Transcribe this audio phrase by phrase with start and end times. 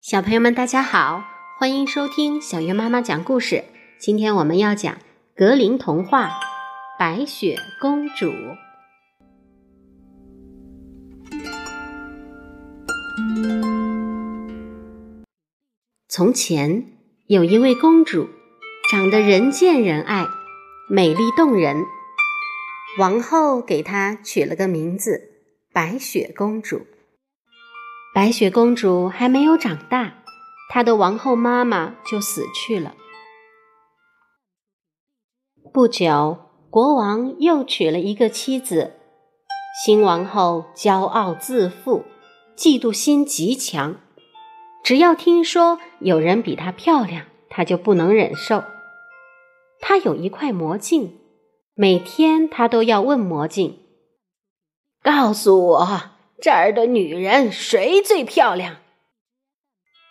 [0.00, 1.22] 小朋友们，大家好，
[1.58, 3.64] 欢迎收听小月妈妈讲故事。
[3.98, 4.96] 今天我们要讲
[5.36, 6.28] 格林童话
[6.98, 8.26] 《白雪公主》。
[16.08, 16.86] 从前
[17.26, 18.28] 有一位公主，
[18.90, 20.26] 长得人见人爱，
[20.88, 21.84] 美丽动人。
[22.98, 25.26] 王后给她取了个名字——
[25.72, 26.86] 白雪公主。
[28.12, 30.24] 白雪公主还没有长大，
[30.68, 32.96] 她的王后妈妈就死去了。
[35.72, 36.38] 不久，
[36.70, 38.96] 国王又娶了一个妻子。
[39.84, 42.04] 新王后骄傲自负，
[42.56, 44.00] 嫉妒心极强。
[44.82, 48.64] 只要听说有人比她漂亮，她就不能忍受。
[49.78, 51.20] 她有一块魔镜，
[51.74, 53.78] 每天她都要问魔镜
[55.02, 56.02] ：“告诉我，
[56.40, 58.76] 这儿的女人谁最漂亮？”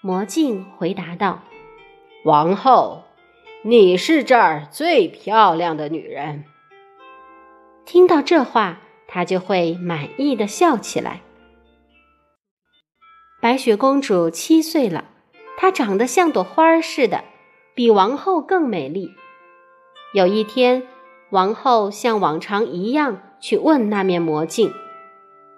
[0.02, 1.42] 魔镜回答道
[2.26, 3.04] ：“王后，
[3.64, 6.46] 你是这儿最漂亮的女人。”
[7.86, 11.22] 听到这话，她就会满意的笑起来。
[13.42, 15.06] 白雪公主七岁了，
[15.58, 17.24] 她长得像朵花似的，
[17.74, 19.12] 比王后更美丽。
[20.14, 20.88] 有一天，
[21.30, 24.74] 王后像往常一样去问那面魔镜，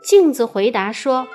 [0.02, 1.28] 镜子回答说：“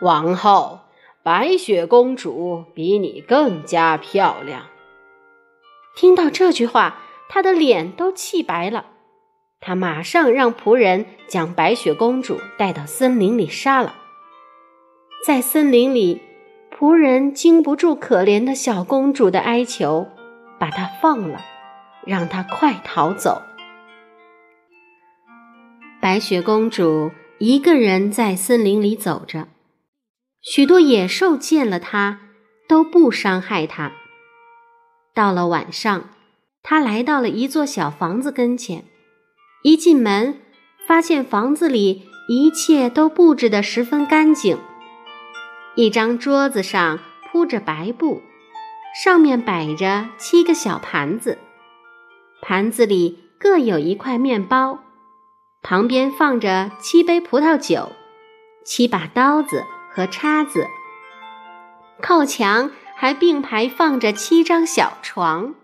[0.00, 0.80] 王后，
[1.22, 4.66] 白雪公主比你更加漂亮。”
[5.94, 8.86] 听到这句话，她的脸都气白了。
[9.60, 13.94] 她马上让仆人将白雪公主带到森林里杀了。
[15.24, 16.20] 在森林里，
[16.74, 20.08] 仆人经不住可怜的小公主的哀求，
[20.58, 21.40] 把她放了，
[22.04, 23.42] 让她快逃走。
[26.00, 27.12] 白雪公主
[27.44, 29.48] 一个人在森林里走着，
[30.40, 32.20] 许多野兽见了他
[32.68, 33.90] 都不伤害他。
[35.12, 36.10] 到了晚上，
[36.62, 38.84] 他来到了一座小房子跟前，
[39.64, 40.38] 一进门，
[40.86, 44.56] 发现房子里一切都布置得十分干净。
[45.74, 48.22] 一张桌子上铺着白布，
[49.02, 51.38] 上面摆着七个小盘子，
[52.40, 54.78] 盘子里各有一块面包，
[55.62, 57.92] 旁边放着七杯葡萄酒，
[58.64, 60.66] 七把刀子和叉子，
[62.00, 65.54] 靠墙还并排放着七张小床。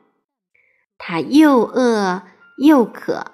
[0.98, 2.22] 他又饿
[2.64, 3.32] 又渴，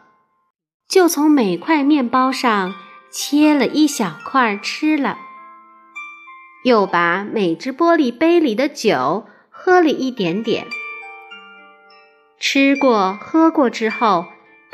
[0.89, 2.75] 就从每块面包上
[3.11, 5.19] 切了一小块吃了。
[6.65, 10.67] 又把每只玻璃杯里的酒喝了一点点。
[12.41, 14.27] 吃过喝过之后，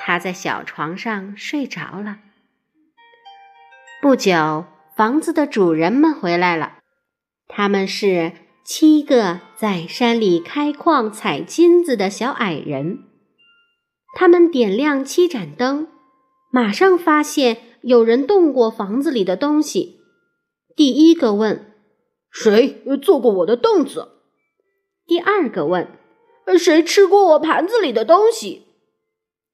[0.02, 2.20] 他在小床上睡着了。
[4.00, 4.64] 不久，
[4.96, 6.78] 房子的主人们回来了，
[7.48, 8.32] 他们是
[8.64, 13.00] 七个在山里开矿采金子的小矮人。
[14.14, 15.86] 他们点亮七盏灯，
[16.50, 20.00] 马上发现有人动过房子里的东西。
[20.74, 21.66] 第一个问。
[22.32, 24.08] 谁坐过我的凳子？
[25.04, 25.98] 第二个问
[26.56, 28.68] ：“谁吃过我盘子里的东西？”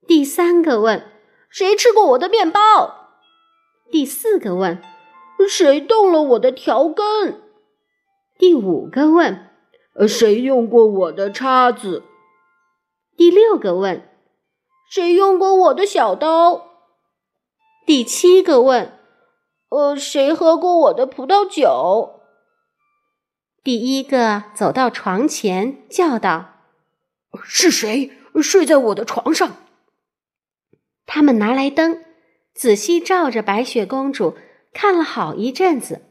[0.06, 1.10] 第三个问
[1.50, 2.60] ：“谁吃过我的面包？”
[3.90, 4.80] 第四个问
[5.48, 7.42] ：“谁动了我的调羹？”
[8.38, 9.50] 第五个问
[10.08, 12.04] ：“谁用过我的叉子？”
[13.16, 14.08] 第六个问
[14.90, 16.62] ：“谁用过我的小刀？”
[17.86, 18.98] 第七个问
[19.70, 22.20] ：“呃，谁喝过我的葡萄酒？”
[23.64, 26.54] 第一个走到床前，叫道
[27.42, 28.12] ：“是谁
[28.42, 29.56] 睡在我的床上？”
[31.06, 32.04] 他们拿来灯，
[32.54, 34.36] 仔细照着白雪公主
[34.72, 36.02] 看了好一阵子，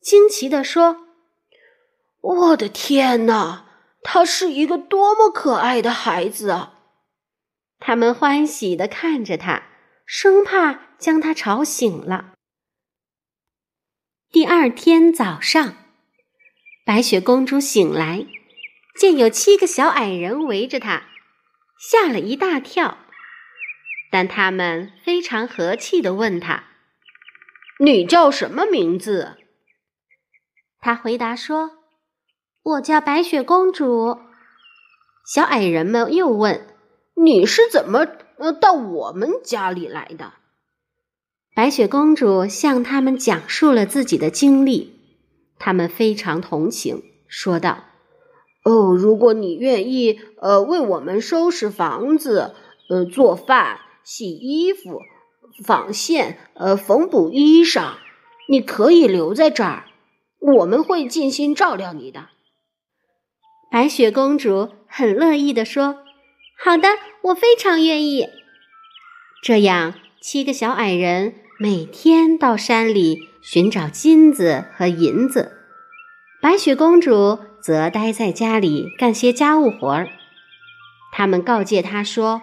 [0.00, 1.06] 惊奇地说
[2.20, 3.66] ：“我的天哪，
[4.02, 6.74] 她是一个多么可爱的孩子啊！”
[7.80, 9.64] 他们欢喜地看着她，
[10.04, 12.34] 生怕将她吵醒了。
[14.30, 15.74] 第二天早上。
[16.84, 18.26] 白雪公主醒来，
[18.98, 21.04] 见有七个小矮人围着她，
[21.78, 22.98] 吓了一大跳。
[24.10, 26.64] 但他们非常和气地问他
[27.78, 29.36] ：“你叫什么名字？”
[30.80, 31.70] 他回答说
[32.62, 34.18] ：“我叫白雪公主。”
[35.26, 36.66] 小矮人们又问
[37.22, 38.06] ：“你是怎么
[38.38, 40.34] 呃到我们家里来的？”
[41.54, 44.94] 白雪公主向他们讲述了自己的经历。
[45.58, 47.84] 他们非常同情，说道
[48.62, 52.54] ：“哦，如果你愿意，呃，为我们收拾房子，
[52.88, 55.02] 呃，做饭、洗衣服、
[55.66, 57.96] 纺线、呃，缝补衣裳，
[58.48, 59.84] 你可以留在这儿，
[60.38, 62.30] 我们会尽心照料你的。”
[63.70, 65.98] 白雪公主很乐意地说
[66.58, 66.88] ：“好的，
[67.20, 68.24] 我非常愿意。”
[69.44, 75.52] 这样，七个小矮人每天到山里寻找金子和银子，
[76.40, 80.08] 白雪公主则待在家里干些家务活儿。
[81.12, 82.40] 他们告诫她说：“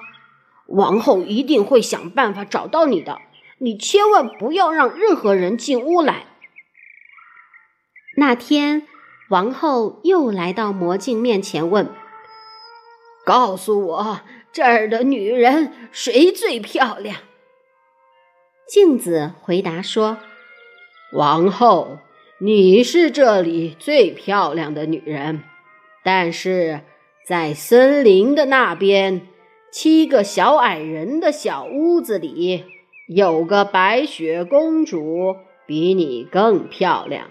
[0.67, 3.19] 王后一定会想办法找到你的，
[3.59, 6.25] 你千万不要让任何人进屋来。”
[8.17, 8.87] 那天，
[9.29, 11.89] 王后又来到魔镜面前问
[13.25, 14.21] ：“告诉我。”
[14.55, 17.17] 这儿的女人谁最漂亮？
[18.65, 20.17] 镜子回答说
[21.11, 21.99] ：“王后，
[22.39, 25.43] 你是这里最漂亮的女人，
[26.05, 26.83] 但是
[27.27, 29.27] 在森林的那边，
[29.77, 32.63] 七个小矮人的小屋子里，
[33.09, 35.35] 有个白雪公主
[35.67, 37.27] 比你更漂亮。”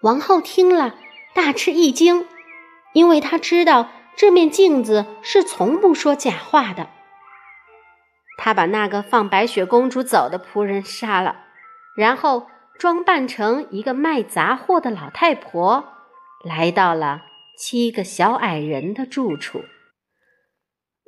[0.00, 0.94] 王后听了，
[1.34, 2.26] 大吃一惊，
[2.94, 3.90] 因为她知道。
[4.16, 6.88] 这面镜子是从不说假话的。
[8.38, 11.44] 她把那个放白雪公主走的仆人杀了，
[11.94, 12.46] 然后
[12.78, 15.84] 装扮成一个卖杂货的老太婆，
[16.42, 17.22] 来到了
[17.58, 19.62] 七个小矮人的住处。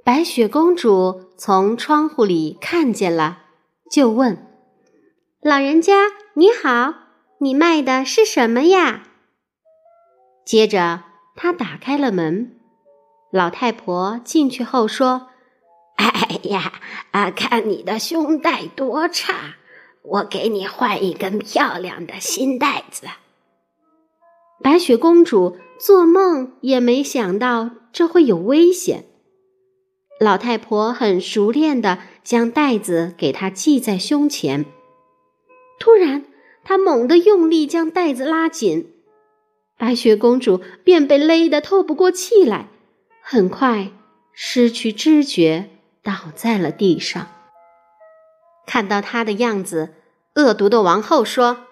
[0.05, 3.39] 白雪公主从窗户里看见了，
[3.89, 4.49] 就问
[5.41, 6.95] ：“老人家你好，
[7.39, 9.05] 你卖的是什么呀？”
[10.45, 11.05] 接着，
[11.37, 12.59] 她打开了门。
[13.31, 15.29] 老太婆进去后说
[15.95, 16.73] ：“哎呀，
[17.13, 19.55] 啊，看你的胸带多差，
[20.03, 23.07] 我给你换一根漂亮的新带子。”
[24.61, 29.05] 白雪公主做梦也没想到这会有危险。
[30.23, 34.65] 老太婆很熟练地将袋子给她系在胸前。
[35.79, 36.25] 突然，
[36.63, 38.93] 她猛地用力将袋子拉紧，
[39.77, 42.69] 白雪公主便被勒得透不过气来。
[43.21, 43.91] 很快
[44.33, 45.71] 失去知觉，
[46.03, 47.29] 倒在了地上。
[48.67, 49.95] 看到他的样子，
[50.37, 51.67] 恶毒的王后说：“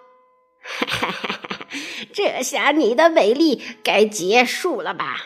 [0.61, 1.67] 哈哈哈哈
[2.13, 5.19] 这下你的美丽该结束了吧？”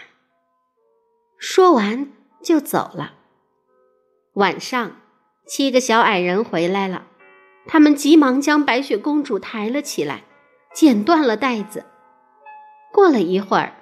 [1.39, 2.13] 说完
[2.45, 3.15] 就走了。
[4.35, 5.01] 晚上，
[5.47, 7.07] 七个小矮人回来了，
[7.67, 10.25] 他们急忙将白雪公主抬了起来，
[10.73, 11.87] 剪断了带子。
[12.93, 13.75] 过了一会儿，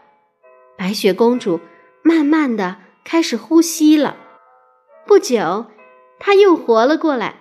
[0.79, 1.61] 白雪公主。
[2.05, 4.17] 慢慢的开始呼吸了，
[5.07, 5.67] 不久，
[6.19, 7.37] 她又活了过来。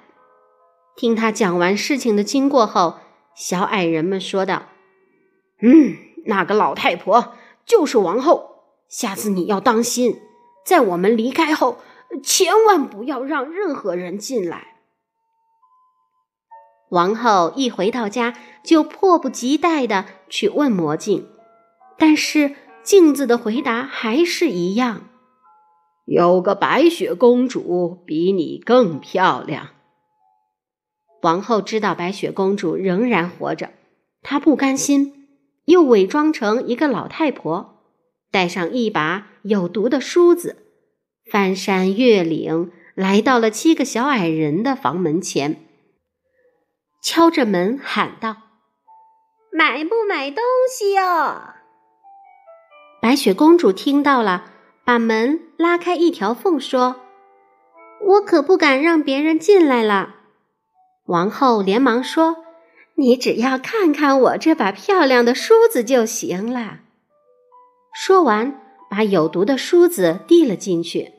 [0.96, 2.98] 听她讲完事情的经过后，
[3.36, 4.68] 小矮人们说道
[5.64, 5.96] ：“嗯，
[6.28, 7.34] 那个老太婆
[7.66, 8.66] 就是王后。
[8.88, 10.22] 下次你要当心，
[10.66, 11.78] 在我们离开后，
[12.24, 14.78] 千万不要让任何人进来。”
[16.90, 21.28] 王后一回到家，就迫不及待的去问魔镜，
[21.98, 22.56] 但是。
[22.84, 25.04] 镜子的回答还是一样
[26.06, 29.68] ：“有个白雪公主比你更漂亮。”
[31.22, 33.70] 王后知道白雪公主仍然活着，
[34.24, 35.28] 她不甘心，
[35.66, 37.84] 又伪装成一个老太婆，
[38.32, 40.58] 带上一把有毒的梳子，
[41.32, 45.66] 翻山越岭，来到了七个小矮人的房门前，
[47.02, 48.38] 敲着门喊道
[49.52, 51.02] ：“买不买东西哟？”
[53.02, 54.52] 白雪公主听到了，
[54.86, 57.02] 把门拉开一条缝，说
[58.06, 60.18] ：“我可不敢让别人进来了。”
[61.08, 62.46] 王后连忙说
[62.96, 66.82] ：“你只要看看我这把漂亮的梳子就行了。”
[67.94, 68.61] 说完，
[68.92, 71.14] 把有毒的梳子递了进去。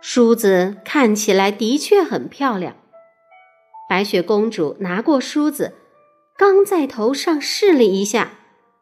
[0.00, 2.74] 梳子看起来的确很漂亮。
[3.88, 5.74] 白雪公主拿过梳子，
[6.38, 8.30] 刚在头上试了一下，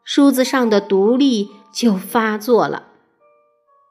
[0.05, 1.51] 梳子上的毒力。
[1.75, 2.87] 就发作了，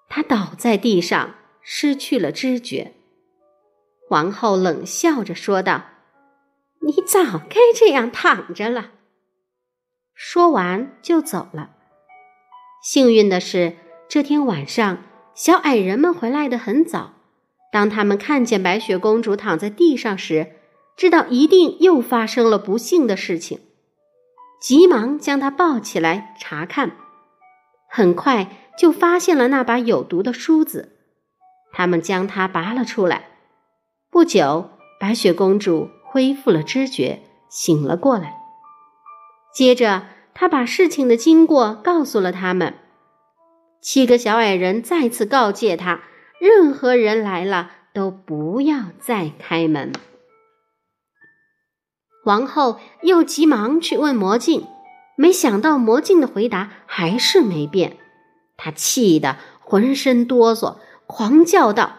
[0.08, 2.94] 他倒在地上，失去了知觉。
[4.08, 5.84] 王后冷笑着说道
[6.80, 8.92] ：“你早该这样躺着了。”
[10.16, 11.72] 说完就走了。
[12.82, 13.76] 幸运的是，
[14.14, 14.98] 这天晚上
[15.34, 17.14] 小矮人们回来的很早。
[17.72, 20.52] 当他们看见白雪公主躺在地上时，
[20.96, 23.58] 知道一定又发生了不幸的事情，
[24.60, 26.92] 急忙将她抱起来查看。
[27.90, 30.92] 很快就发现了那把有毒的梳子，
[31.72, 33.30] 他们将它拔了出来。
[34.12, 38.36] 不久，白雪公主恢复了知觉，醒了过来。
[39.52, 40.04] 接着，
[40.34, 42.74] 她把事情的经过告诉了他们。
[43.84, 46.04] 七个小矮人再次告诫他：
[46.40, 49.92] 任何人来了都不要再开门。
[52.24, 54.66] 王后又急忙去问魔镜，
[55.18, 57.98] 没想到魔镜的回答还是没变。
[58.56, 61.98] 她气得浑身哆嗦，狂叫道：“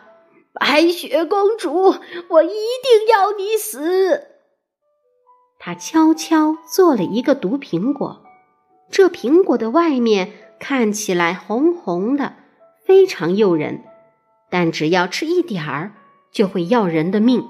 [0.60, 1.94] 白雪公主，
[2.30, 4.24] 我一定要你死！”
[5.62, 8.25] 她悄悄做了一个毒苹果，
[8.92, 12.34] 这苹果的外面看起来红红的，
[12.86, 13.84] 非常诱人，
[14.50, 15.94] 但只要吃一点儿，
[16.32, 17.48] 就会要人的命。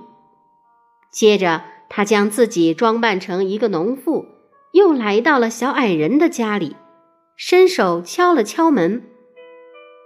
[1.12, 1.64] 接着。
[1.88, 4.26] 他将自己装扮成一个农妇，
[4.74, 6.76] 又来到了小矮人的家里，
[7.38, 9.04] 伸手敲了敲门。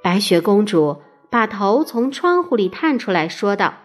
[0.04, 3.76] 白雪公主把头从窗户里探出来说道：“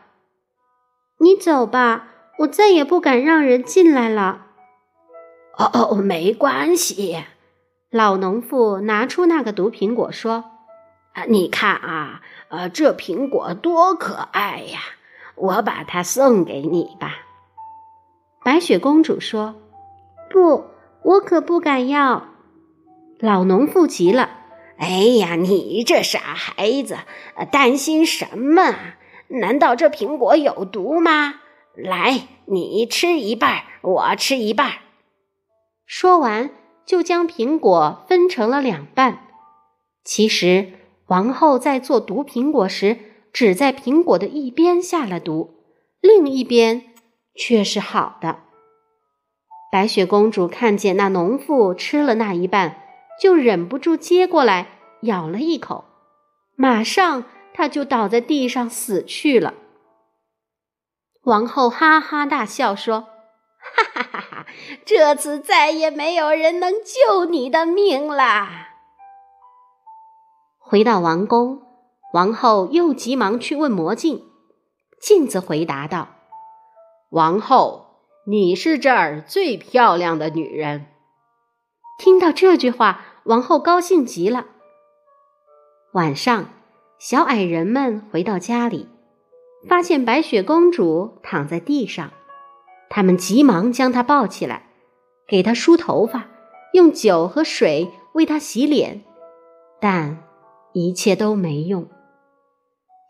[1.21, 2.09] 你走吧，
[2.41, 4.47] 我再也不敢让人进来了。
[5.57, 7.25] ”“哦哦，没关系。”
[7.95, 10.47] 老农妇拿出那个毒苹果说
[11.15, 14.81] ：“啊，你看啊，呃，这苹果多可爱呀！
[15.37, 17.19] 我把它送给你吧。”
[18.43, 19.55] 白雪公主说
[20.29, 20.65] ：“不，
[21.05, 22.31] 我可不敢要。”
[23.21, 24.29] 老农妇急了
[24.77, 24.89] ：“哎
[25.21, 26.99] 呀，你这傻孩子，
[27.53, 28.75] 担心什么？
[29.29, 31.35] 难道这苹果有毒吗？
[31.77, 34.73] 来，你吃一半，我吃一半。”
[35.87, 36.51] 说完，
[36.87, 39.27] 就将苹果分成了两半。
[40.05, 40.73] 其实，
[41.07, 42.99] 王后在做毒苹果时，
[43.33, 45.55] 只在苹果的一边下了毒，
[46.01, 46.91] 另一边。
[47.37, 48.45] 却是好的。
[49.73, 52.81] 白雪公主看见那农妇吃了那一半，
[53.21, 54.69] 就忍不住接过来
[55.03, 55.85] 咬了一口，
[56.55, 59.55] 马上她就倒在地上死去了。
[61.25, 63.09] 王后哈哈大笑说
[63.95, 64.47] ：“哈哈哈！
[64.85, 68.71] 这次再也没有人能救你的命啦！”
[70.59, 71.63] 回到王宫，
[72.13, 74.25] 王后又急忙去问魔镜，
[75.01, 76.09] 镜子回答道。
[77.11, 80.87] 王后，你是这儿最漂亮的女人。
[81.99, 84.47] 听到这句话，王后高兴极了。
[85.93, 86.49] 晚上，
[86.99, 88.89] 小矮人们回到家里，
[89.69, 92.11] 发现白雪公主躺在地上，
[92.97, 94.67] 他们急忙将她抱起来，
[95.27, 96.29] 给她梳头发，
[96.75, 99.03] 用酒和水为她洗脸，
[99.81, 100.23] 但
[100.73, 101.89] 一切都没用。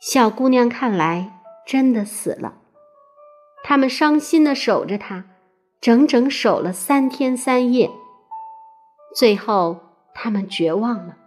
[0.01, 2.55] 小姑娘看来真的死了。
[3.63, 5.27] 他们伤心的守着她，
[5.83, 7.91] 整整守了三天三夜。
[9.15, 9.81] 最后，
[10.15, 11.19] 他们绝望了，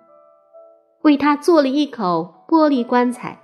[1.04, 3.40] 为他做了一口玻璃棺材，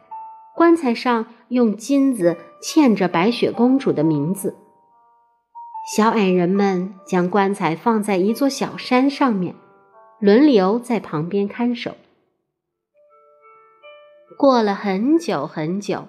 [0.55, 4.57] 棺材上用金子嵌着白雪公主的名字。
[5.85, 9.53] 小矮人们将棺材放在一座小山上面，
[10.19, 11.97] 轮流在旁边看守。
[14.37, 16.07] 过了很久很久，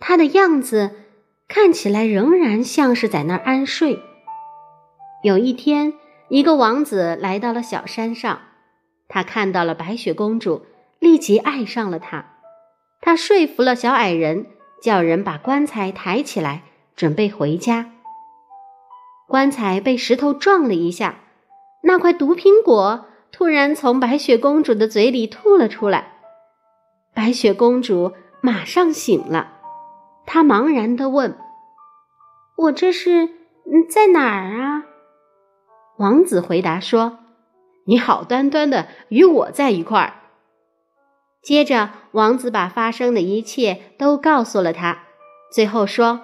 [0.00, 0.96] 他的样子。
[1.48, 4.00] 看起来仍然像是在那儿安睡。
[5.22, 5.92] 有一天，
[6.30, 8.40] 一个王子来到了小山上，
[9.06, 10.64] 他看到了白雪公主，
[10.98, 12.24] 立即爱上了她。
[13.02, 14.46] 他说服了小矮人，
[14.80, 16.62] 叫人把棺材抬起来，
[16.96, 17.91] 准备回家。
[19.32, 21.20] 棺材被石头撞了一下，
[21.84, 26.18] 那块毒苹果突然从白雪公主的嘴里吐了出来。
[27.14, 28.12] 白雪公主
[28.42, 29.54] 马上醒了。
[30.26, 31.38] 她茫然地问
[32.58, 33.30] ：“我这是
[33.88, 34.84] 在哪儿啊？”
[35.96, 37.20] 王子回答说
[37.88, 40.12] ：“你好端端的与我在一块儿。”
[41.42, 45.04] 接着，王子把发生的一切都告诉了他，
[45.50, 46.20] 最后说：“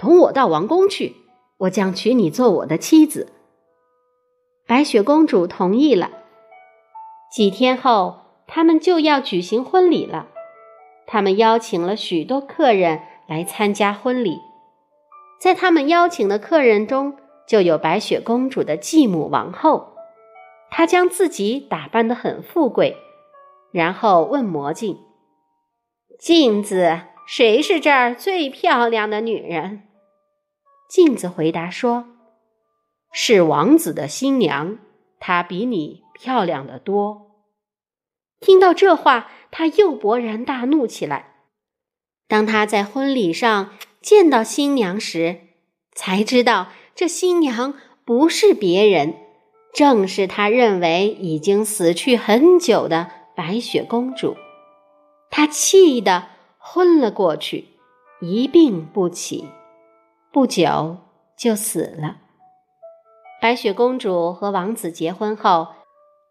[0.00, 1.16] 同我到王宫去，
[1.58, 3.32] 我将娶你做我的妻子。”
[4.66, 6.10] 白雪公主同意了。
[7.30, 10.28] 几天后，他们就要举行婚礼了。
[11.06, 14.38] 他们邀请了许多客人来参加婚礼，
[15.38, 19.94] 在他们邀请的客人中，就有白雪公主的继母王后。
[20.70, 22.96] 她将自己打扮得很富贵，
[23.70, 24.98] 然后问魔镜
[26.18, 29.82] ：“镜子，谁是这儿最漂亮的女人？”
[30.94, 32.06] 镜子回答说
[33.10, 34.78] ：“是王子的新娘，
[35.18, 37.32] 她比你漂亮的多。”
[38.38, 39.28] 听到这话。
[39.56, 41.36] 他又勃然大怒起来。
[42.26, 43.70] 当他在婚礼上
[44.02, 45.42] 见到新娘时，
[45.94, 47.74] 才知道这新娘
[48.04, 49.14] 不是别人，
[49.72, 54.36] 正是他认为已经死去很久的白雪公主。
[55.30, 56.26] 他气得
[56.58, 57.66] 昏了过去，
[58.20, 59.48] 一病不起，
[60.34, 60.98] 不久
[61.38, 62.16] 就死了。
[63.40, 65.68] 白雪公主和王子结婚后，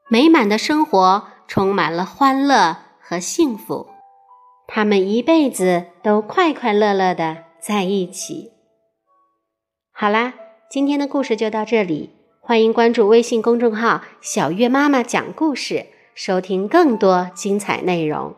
[0.09, 2.77] 美满的生活充满了欢乐。
[3.05, 3.89] 和幸福，
[4.65, 8.53] 他们一辈子都快快乐乐的在一起。
[9.91, 10.33] 好啦，
[10.69, 18.35] 今天的故事就到这里，欢迎关注微信公众号“小月妈妈讲故事”，收听更多精彩内容。